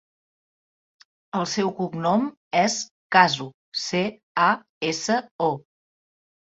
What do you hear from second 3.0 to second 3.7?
Caso: